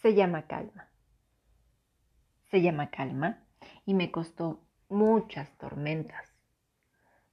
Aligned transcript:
Se 0.00 0.14
llama 0.14 0.46
calma. 0.46 0.86
Se 2.52 2.62
llama 2.62 2.88
calma 2.88 3.42
y 3.84 3.94
me 3.94 4.12
costó 4.12 4.62
muchas 4.88 5.50
tormentas. 5.58 6.24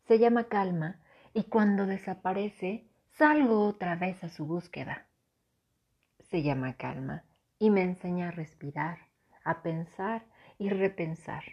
Se 0.08 0.18
llama 0.18 0.46
calma 0.46 1.00
y 1.36 1.44
cuando 1.44 1.86
desaparece 1.86 2.88
salgo 3.20 3.68
otra 3.68 3.96
vez 3.98 4.24
a 4.24 4.30
su 4.30 4.48
búsqueda. 4.48 5.06
Se 6.32 6.42
llama 6.42 6.74
calma 6.74 7.24
y 7.60 7.70
me 7.70 7.84
enseña 7.84 8.30
a 8.30 8.32
respirar, 8.32 8.98
a 9.44 9.62
pensar 9.62 10.26
y 10.58 10.70
repensar. 10.70 11.44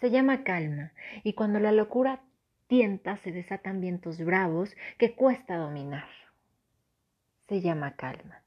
Se 0.00 0.10
llama 0.10 0.42
calma 0.42 0.92
y 1.22 1.34
cuando 1.34 1.60
la 1.60 1.70
locura 1.70 2.22
tienta 2.66 3.18
se 3.18 3.30
desatan 3.30 3.82
vientos 3.82 4.24
bravos 4.24 4.74
que 4.96 5.14
cuesta 5.14 5.58
dominar. 5.58 6.08
Se 7.46 7.60
llama 7.60 7.94
calma 7.94 8.41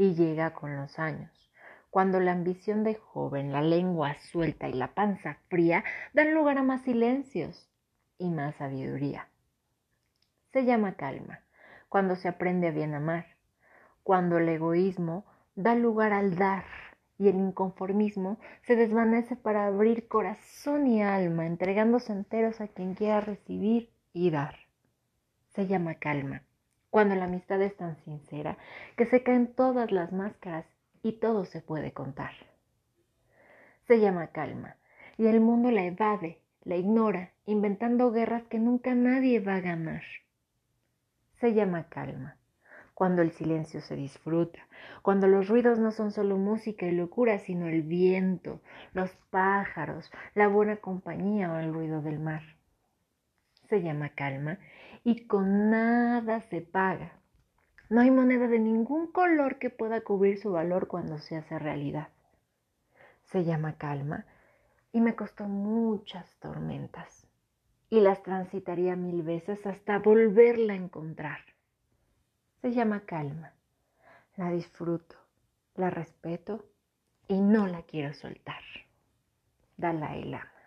y 0.00 0.14
llega 0.14 0.54
con 0.54 0.76
los 0.76 0.98
años, 0.98 1.52
cuando 1.90 2.20
la 2.20 2.32
ambición 2.32 2.84
de 2.84 2.94
joven, 2.94 3.52
la 3.52 3.60
lengua 3.60 4.16
suelta 4.32 4.66
y 4.66 4.72
la 4.72 4.94
panza 4.94 5.36
fría 5.50 5.84
dan 6.14 6.32
lugar 6.32 6.56
a 6.56 6.62
más 6.62 6.80
silencios 6.80 7.68
y 8.16 8.30
más 8.30 8.54
sabiduría. 8.54 9.28
Se 10.54 10.64
llama 10.64 10.94
calma, 10.94 11.40
cuando 11.90 12.16
se 12.16 12.28
aprende 12.28 12.68
a 12.68 12.70
bien 12.70 12.94
amar, 12.94 13.26
cuando 14.02 14.38
el 14.38 14.48
egoísmo 14.48 15.26
da 15.54 15.74
lugar 15.74 16.14
al 16.14 16.34
dar 16.34 16.64
y 17.18 17.28
el 17.28 17.36
inconformismo 17.36 18.38
se 18.62 18.76
desvanece 18.76 19.36
para 19.36 19.66
abrir 19.66 20.08
corazón 20.08 20.86
y 20.86 21.02
alma, 21.02 21.44
entregándose 21.44 22.14
enteros 22.14 22.62
a 22.62 22.68
quien 22.68 22.94
quiera 22.94 23.20
recibir 23.20 23.90
y 24.14 24.30
dar. 24.30 24.56
Se 25.50 25.66
llama 25.66 25.96
calma, 25.96 26.40
cuando 26.90 27.14
la 27.14 27.24
amistad 27.24 27.62
es 27.62 27.76
tan 27.76 27.96
sincera 28.04 28.58
que 28.96 29.06
se 29.06 29.22
caen 29.22 29.54
todas 29.54 29.92
las 29.92 30.12
máscaras 30.12 30.66
y 31.02 31.12
todo 31.12 31.44
se 31.44 31.60
puede 31.62 31.92
contar. 31.92 32.32
Se 33.86 34.00
llama 34.00 34.28
calma 34.28 34.76
y 35.16 35.26
el 35.26 35.40
mundo 35.40 35.70
la 35.70 35.84
evade, 35.84 36.42
la 36.64 36.76
ignora, 36.76 37.32
inventando 37.46 38.12
guerras 38.12 38.44
que 38.48 38.58
nunca 38.58 38.94
nadie 38.94 39.40
va 39.40 39.56
a 39.56 39.60
ganar. 39.60 40.02
Se 41.40 41.54
llama 41.54 41.88
calma 41.88 42.36
cuando 43.00 43.22
el 43.22 43.30
silencio 43.30 43.80
se 43.80 43.96
disfruta, 43.96 44.58
cuando 45.00 45.26
los 45.26 45.48
ruidos 45.48 45.78
no 45.78 45.90
son 45.90 46.12
solo 46.12 46.36
música 46.36 46.84
y 46.84 46.92
locura, 46.92 47.38
sino 47.38 47.66
el 47.66 47.80
viento, 47.80 48.60
los 48.92 49.10
pájaros, 49.30 50.10
la 50.34 50.48
buena 50.48 50.76
compañía 50.76 51.50
o 51.50 51.56
el 51.56 51.72
ruido 51.72 52.02
del 52.02 52.18
mar. 52.18 52.42
Se 53.70 53.82
llama 53.82 54.08
calma 54.10 54.58
y 55.04 55.28
con 55.28 55.70
nada 55.70 56.40
se 56.40 56.60
paga. 56.60 57.12
No 57.88 58.00
hay 58.00 58.10
moneda 58.10 58.48
de 58.48 58.58
ningún 58.58 59.12
color 59.12 59.60
que 59.60 59.70
pueda 59.70 60.00
cubrir 60.00 60.40
su 60.40 60.50
valor 60.50 60.88
cuando 60.88 61.18
se 61.18 61.36
hace 61.36 61.56
realidad. 61.56 62.08
Se 63.26 63.44
llama 63.44 63.78
calma 63.78 64.26
y 64.90 65.00
me 65.00 65.14
costó 65.14 65.44
muchas 65.44 66.34
tormentas 66.40 67.28
y 67.88 68.00
las 68.00 68.24
transitaría 68.24 68.96
mil 68.96 69.22
veces 69.22 69.64
hasta 69.64 70.00
volverla 70.00 70.72
a 70.72 70.76
encontrar. 70.76 71.38
Se 72.62 72.72
llama 72.72 73.04
calma. 73.06 73.52
La 74.36 74.50
disfruto, 74.50 75.16
la 75.76 75.90
respeto 75.90 76.64
y 77.28 77.40
no 77.40 77.68
la 77.68 77.82
quiero 77.82 78.14
soltar. 78.14 78.62
Dalai 79.76 80.24
Lama. 80.24 80.59